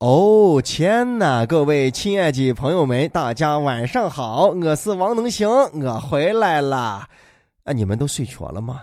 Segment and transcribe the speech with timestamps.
[0.00, 1.44] 哦天呐！
[1.46, 7.06] 各位亲爱的朋友们，大家晚上好，我是王能行，我回来了。
[7.64, 8.80] 啊，你们都睡着了吗？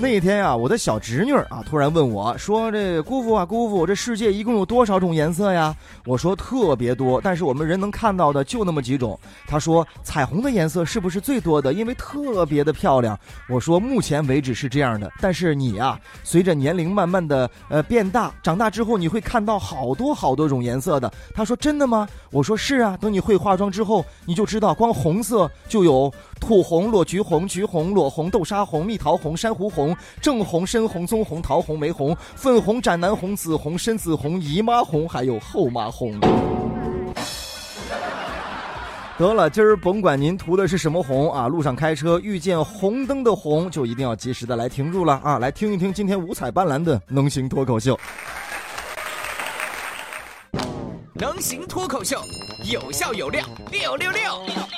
[0.00, 5.74] 那天呀，我的小侄女啊，突然问我说：“这姑父啊，姑父，这世界一共有多少种颜色呀？”
[6.06, 9.18] 我说：“特别多，但是我们人能看到的就那么几种。”
[9.48, 11.72] 她说：“彩虹的颜色是不是最多的？
[11.72, 13.18] 因为特别的漂亮。”
[13.50, 29.87] 我说：“目前为止是这样的，但是你呀，随着年龄慢慢的呃变大，长大之后你会看到好多好多种颜色的。”她说：“真的吗？”我说：“是啊，等你会化妆之后，你就知道，光红色就有土红、裸橘红、橘红、裸红、豆沙红、蜜桃红、珊瑚红。”
[30.20, 36.18] 正红、深红、棕红、桃红、玫红、粉红、斩南红、紫红、深紫红、姨妈红，还有后妈红。
[39.18, 45.38] 得了，今儿甭管您涂的是什么红啊，路上开车遇见红灯的红，就一定要及时的来停住了啊！
[45.38, 47.98] 来听一听今天五彩斑斓的能行脱口秀。
[51.14, 52.20] 能行脱口秀，
[52.70, 54.77] 有笑有料，六六六。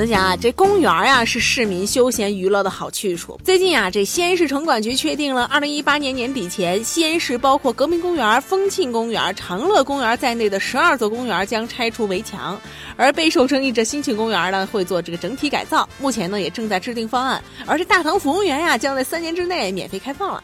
[0.00, 3.38] 咱讲啊，这公园呀是市民休闲娱乐的好去处。
[3.44, 12.58] 最近啊，这西安市城管局确定了，二零一八年年底前，西安市包括革命公园、丰庆公园、长乐公园在内的十二座公园将拆除围墙，
[12.96, 17.44] 而备受争议这兴庆公园呢会做这个整体改造，目前呢也正在制定方案。
[17.66, 20.42] 而这大唐芙蓉园呀，将在三年之内免费开放了。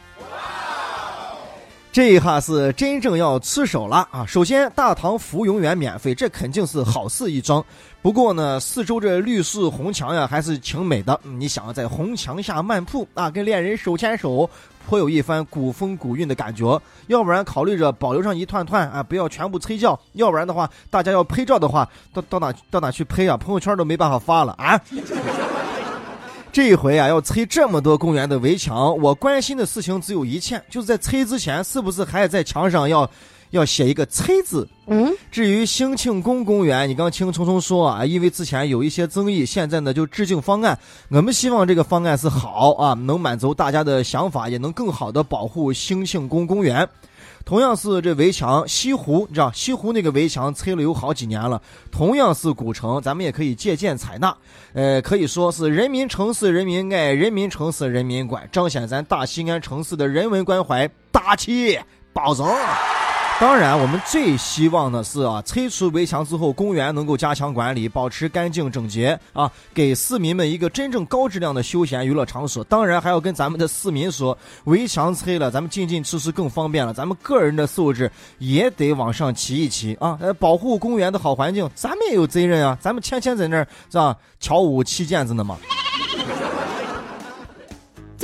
[1.97, 4.22] 这一下是真正要吃手了啊！
[4.27, 7.64] 首先，大唐芙永远免费，这肯定是好事一桩。
[8.02, 11.19] 不过呢，四周这绿树红墙呀，还是挺美的。
[11.22, 14.47] 你想在红墙下漫步啊，跟恋人手牵手，
[14.86, 16.78] 颇有一番古风古韵的感觉。
[17.06, 19.98] 要不然考虑着保留上一串串啊，不要全部催叫。
[20.12, 23.39] 要不然的话，大家要拍照的话，到到哪到哪去拍啊？
[23.39, 24.78] 朋友圈都没办法发了啊！
[26.57, 33.11] 这一回啊，要拆这么多公园的围墙，我关心的事情只有一件，就是在拆之前，是不是还在墙上要
[33.51, 34.67] 要写一个“拆”字？
[34.87, 35.13] 嗯。
[35.31, 40.79] 至于兴庆宫公园，你刚听聪聪说啊，因为之前有一些争议，现在呢就制定方案。
[41.11, 46.89] 我们希望这个方案是好啊，能满足大家的想法，也能更好的保护兴庆宫公园。
[47.46, 51.62] 同样是这围墙，西湖你知道，西湖那个围墙拆了有好几年了。
[51.92, 54.36] 同样是古城，咱们也可以借鉴采纳。
[54.73, 61.79] 呃，可以说是人民城市人民爱，人民城市人民管，彰显咱大西安城市的人文关怀，大气
[62.12, 62.48] 包容。
[63.39, 72.64] 当然，我们最希望的是啊，拆除围墙之后，公园能够加强管理，保持干净整洁啊，给市民们一个真正高质量的休闲娱乐场所。
[72.64, 80.17] 当然，还要跟咱们的市民说，围墙拆了，咱们进进出出更方便了，咱们个人的素质也得往上提一提啊！
[80.18, 82.79] 呃，保护公园的好环境，咱们也有责任啊！
[82.80, 85.58] 咱们天天在那儿是吧，瞧舞踢毽子呢嘛。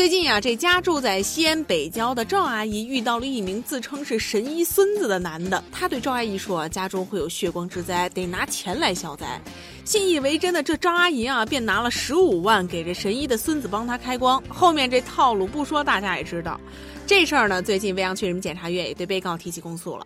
[0.03, 5.63] 最近呀，这家住在西安北郊的赵阿姨遇到了一名自称是神医孙子的男的。
[5.71, 9.41] 他对赵阿姨说啊：“家中会有血光之灾，得拿钱来消灾。”
[9.87, 14.43] 信以为真的这赵阿姨啊，便拿了十五万给这神医的孙子帮他开光。
[14.49, 16.61] 后面这套路不说，大家也知道。
[17.07, 20.05] 这事儿呢，最近未央区人民检察院也对被告提起公诉了。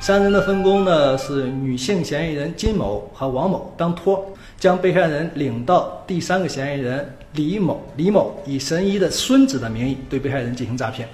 [0.00, 4.26] 三人的分工呢是女性嫌疑人金某和王某当托，
[4.58, 11.08] 将被害人领到第三个嫌疑人李某，李某以神医的孙子的名义对被害人进行诈骗。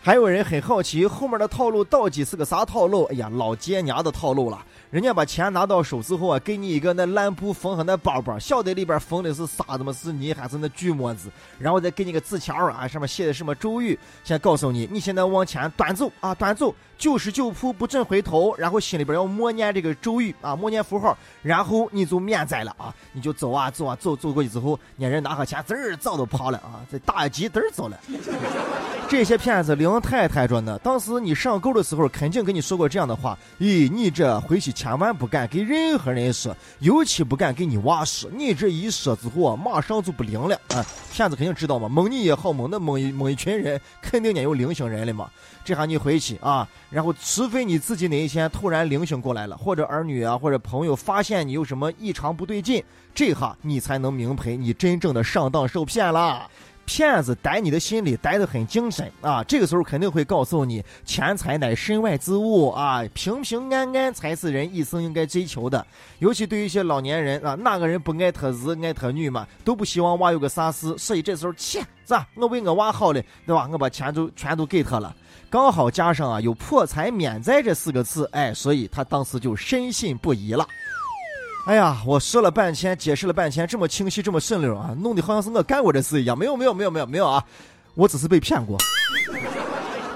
[0.00, 3.04] 还有人很好奇后面的套路到底是个啥套路？
[3.04, 4.58] 哎呀，老尖牙的套路了。
[4.90, 9.92] 人家把钱拿到手之后啊，给你一个那烂布缝上那包包，晓得里边缝的是啥子吗？
[9.92, 11.30] 是泥还是那锯末子？
[11.58, 13.98] 然后再给你个纸条啊，上面写的什么咒语？
[14.24, 18.56] 先告诉你，你现在往前端走啊，端走，九十九铺不准回头。
[18.56, 28.00] 然后心里边要默念这个咒语啊，默念符号，然后你就免灾了啊，你就走啊走啊走，走过去之后，那人拿个钱，滋儿早都跑了啊，再打一击，嘚儿走了。
[29.10, 34.70] 这些骗子灵太太着呢，当时你上钩的时候，肯定跟你说过这样的话：咦，你这回去。
[34.70, 38.30] 千万不敢给任何人说，尤其不敢给你娃说。
[38.30, 40.84] 你这一说之后啊，马上就不灵了啊！
[41.10, 45.30] 骗子肯定知道嘛，蒙你也好蒙，那蒙一蒙一群人，肯定也有灵性人了嘛。
[45.64, 52.84] 这下你回去啊，然后除非你自己哪一天突然灵醒过来了，或者儿女啊，或者朋友发现你有什么异常不对劲，
[53.14, 56.46] 这下你才能明白你真正的上当受骗了。
[56.88, 59.44] 骗子逮你的心里逮得很精神啊！
[59.44, 65.86] 这个时候肯定会告诉你，钱财乃身外之物啊，平平安安才是人一生应该追求的。
[66.18, 72.26] 尤其对于一些老年人啊，哪个人不爱他儿爱他女嘛，都不希望娃有个啥事，所以这时候切，是吧？
[72.34, 73.68] 我为我娃好了，对吧？
[73.70, 75.14] 我把钱都全都给他了，
[75.50, 80.66] 刚好加上啊有破财免灾这四个字，哎，所以他当时就深信不疑了。
[81.68, 86.36] 哎呀，我说了半天，解释了半天，这么清晰，这么顺溜啊，弄得好像是我干过这事一样。
[86.36, 87.44] 没有，没有，没有，没有，没有啊，
[87.94, 88.78] 我只是被骗过。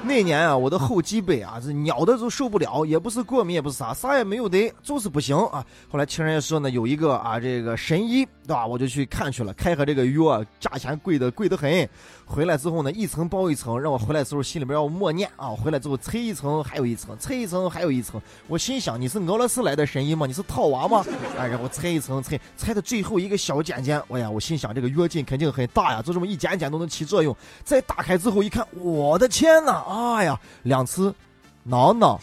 [0.05, 5.65] 那年啊，我的后脊背啊，这扭的都受不了，也不是过敏，也不是啥，啥也没有得，就是不行啊。
[5.89, 8.67] 后来听人家说呢，有一个啊，这个神医，对吧？
[8.67, 11.89] 我就去看去了，开盒这个药，价钱贵的贵的很。
[12.27, 15.51] 回来之后呢，一层包一层，让我回来的时候心里边要默念啊。
[15.51, 18.21] 回来之后拆一层还有一层，拆一层还有一层。
[18.49, 20.27] 我心想，你是俄罗斯来的神医吗？
[20.27, 21.05] 你是套娃吗？
[21.39, 27.37] 哎，然后拆一层拆，拆的最后一个小尖尖，哎呀，我心想这个药劲肯定很大呀，就这么一点点都能起作用。
[27.63, 29.92] 再打开之后一看，我的天哪！
[29.93, 31.15] 啊呀，两次，
[31.65, 32.19] 挠挠。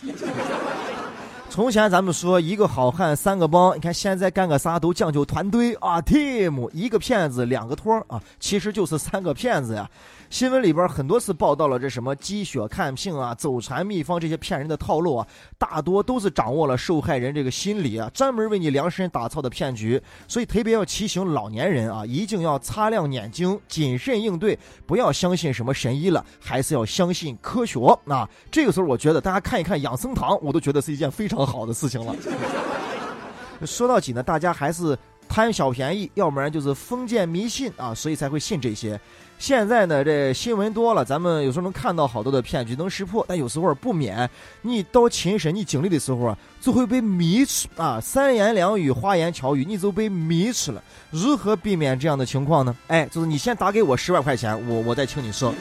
[1.49, 9.89] 从前咱们说一个好汉三个帮，你看现在干个啥都讲究团队啊，team，一个骗子两个托啊，其实就是三个骗子呀。
[10.29, 19.99] 新闻里边很多次报道了这什么积雪看病啊、走传秘方这些骗人的套路啊，大多都是掌握了受害人这个心理啊，专门为你量身打造的骗局。
[20.27, 28.29] 所以特别要提醒老年人啊，一定要擦亮眼睛，谨慎应对，不要相信什么神医了，还是要相信科学啊。
[28.51, 32.15] 这个时候，我觉得大家看一看养生堂，我都觉得是一件非常好的事情了。
[33.65, 34.97] 说到底呢，大家还是
[35.27, 38.99] 贪小便宜，要不然就是封建迷信啊，所以才会信这些。
[39.37, 44.29] 现在呢，这新闻多了，咱们有时候能看到好多的骗局能识破，但有时候不免
[44.61, 50.81] 你到亲身你经历的时候啊，就会被迷吃啊，三言两语、花言巧语，你就被迷吃了。
[51.11, 52.75] 如何避免这样的情况呢？
[52.87, 55.53] 哎，就是你先打给我十万块钱，我我再请你说。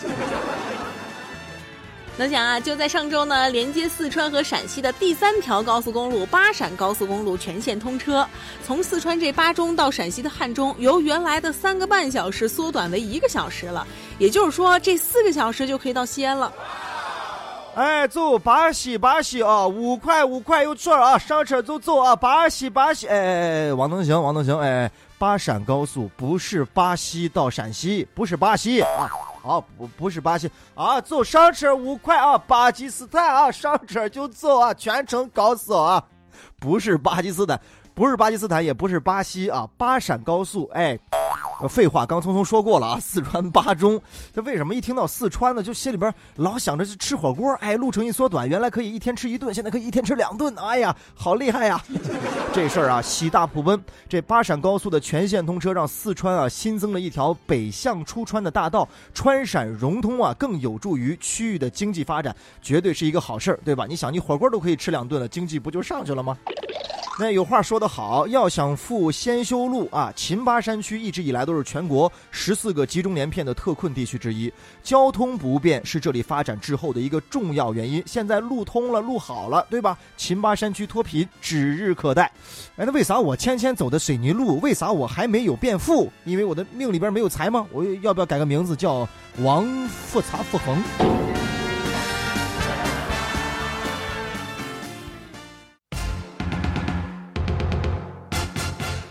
[2.18, 8.26] 能想啊，就在上周呢，连接四川和陕西的第三条高速公路巴陕高速公路全线通车，
[8.66, 13.86] 从四川这巴中到陕西的汉中，由原来的三个半小时缩短为一个小时了。
[14.18, 16.52] 也就是说，这四个小时就可以到西安了。
[17.76, 29.08] 哎，走，巴西，巴西啊，五块，五块有券啊，上车就走啊，巴西，巴西，哎哎哎，王能行，王能行，哎，巴陕高速不是巴西到陕西，不是巴西啊。
[29.48, 36.04] 啊，不不是巴西啊，走上车五块啊，巴基斯坦啊，上车就走啊，全程高速啊，
[36.60, 37.58] 不是巴基斯坦，
[37.94, 40.98] 不是巴基斯坦，也不是巴西啊，巴陕高速，哎。
[41.66, 42.98] 废话，刚匆匆说过了啊！
[43.02, 44.00] 四川巴中，
[44.34, 47.52] 这为什么一听到四川呢，就心里边老想着去吃火锅？
[47.60, 51.82] 哎，路程一缩短，原来可以一天吃一顿，现在可以一天吃两顿，哎呀，好厉害呀！
[52.52, 53.82] 这事儿啊，喜大普奔。
[54.08, 63.86] 这巴陕高速的全线通车，让四川啊新增了一条北向出川的大道，川陕融通啊，更有助于区域的经济发展，绝对是一个好事儿，对吧？
[63.88, 66.36] 你想，你火锅都可以吃两顿了，经济不就上去了吗？
[67.20, 70.12] 那有话说得好，要想富先修路啊！
[70.14, 74.52] 秦巴山区一直以来都是全国十四个集中连片的特困地区之一，
[74.84, 78.00] 交通不便是这里发展滞后的一个重要原因。
[78.06, 79.98] 现在路通了，路好了，对吧？
[80.16, 82.30] 秦巴山区脱贫指日可待。
[82.76, 86.12] 哎，那为啥我天天走的水泥路，为啥我还没有变富？
[86.24, 87.66] 因为我的命里边没有财吗？
[87.72, 90.80] 我要不要改个名字叫王富察富恒？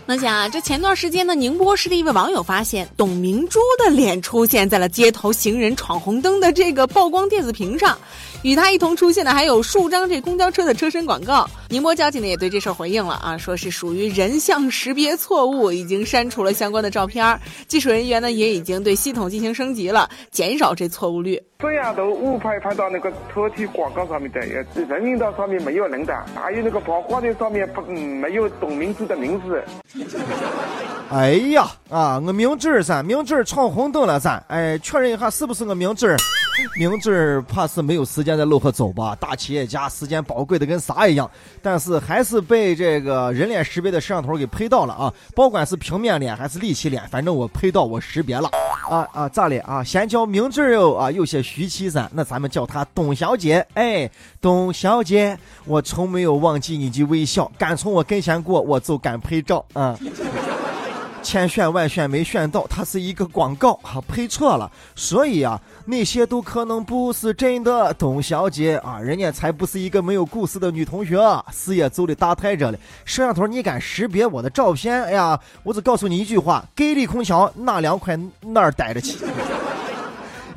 [0.08, 7.98] 能想啊，这前段时间呢，宁波市的一位网友发现董明珠的脸出现在了街头行人闯红灯的这个曝光电子屏上，
[8.40, 11.46] 与他一同出现的还有数张这公交车的车身广告。
[11.68, 17.38] 宁波交警呢也对这事儿回应了啊，说是属于人像识别错误，已经删除了相关的照片。
[17.66, 21.38] 技术人员呢也已经对系统进行升级了，减少这错误率。
[21.60, 29.60] 摄像头误拍拍到那个车体广告上面的，人行道上面没有人的，还有那个跑花的上面不没有董明珠的名字。
[31.10, 36.16] 哎呀啊，我明智噻，明智闯红灯了噻，哎，确认一下是不是我明智？
[36.76, 39.16] 明智怕是没有时间在路上走吧？
[39.18, 41.28] 大企业家时间宝贵的跟啥一样？
[41.62, 45.12] 但是还是被这个人脸识别的摄像头给拍到了啊！
[45.34, 48.50] 不管是平面脸还是立体脸，反正我拍到我识别了
[48.88, 49.28] 啊啊！
[49.28, 49.82] 咋的啊？
[49.82, 52.08] 先叫明智哟啊，有些虚气噻。
[52.12, 53.66] 那咱们叫她董小姐。
[53.74, 59.98] 哎，董小姐，我从没有忘记你的微笑，敢从我跟前过，我就敢拍照啊。
[61.20, 67.92] 千选万选没选到，它是一个广告啊，配错了，所以啊，那些都可能不是真的。
[67.94, 71.18] 董小姐啊，人家才不是一个没有故事的女同学，
[71.52, 72.78] 事业走的大太着了。
[73.04, 75.02] 摄像头你敢识别我的照片？
[75.02, 79.18] 哎呀，我只告诉你一句话：给力空调哪凉快哪儿待着去。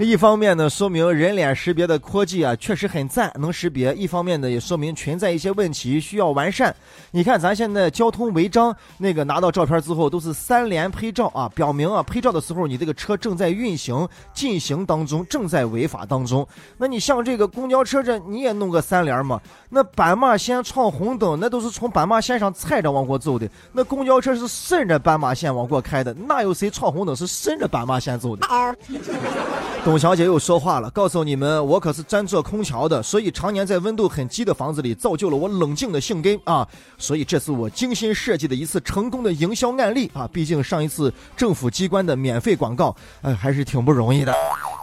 [0.06, 6.74] 一方面呢，说明人脸识别的科技啊确实很赞，能识别；一方面呢，也说明存在一些问题需要完善。
[7.12, 16.48] 你看，咱现在交通违章那个拿到照片之后都是三连拍照啊，表明啊拍照的时候你这个车正在运行进行当中，正在违法当中。
[16.78, 19.42] 那你像这个公交车这你也弄个三连嘛？
[19.70, 23.50] 那斑马线闯红灯，那都是从斑马线上踩着往过走的。
[23.74, 28.48] 那公交车是顺着斑马线往过开的，哪有谁闯红灯是顺着斑马线走的？
[29.92, 36.66] 董小姐又说话了，告诉你们，我可是专做空调的，所以常年在温度很低的房子里，造就了我冷静的性格啊。
[36.98, 40.26] 所以这是我精心设计的一次成功的营销案例啊。
[40.32, 44.34] 毕竟上一次政府机关的免费广告，哎，还是挺不容易的。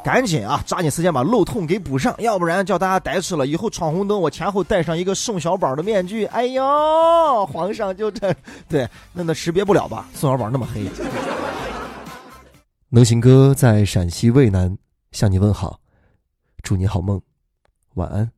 [0.04, 3.46] 赶紧啊，抓紧时间把漏洞给补上，要不然叫大家呆吃了。
[3.46, 8.30] 以后闯红灯，我前后戴上一个宋小宝的面具，哎呦，皇上就这，
[8.68, 10.06] 对，那那识别不了吧？
[10.12, 10.84] 宋小宝那么黑。
[12.90, 14.76] 能行哥在陕西渭南
[15.10, 15.80] 向你问好，
[16.62, 17.20] 祝你好梦，
[17.94, 18.30] 晚安，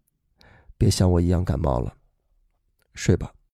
[0.78, 1.96] 别像我一样感冒了，
[2.94, 3.32] 睡吧。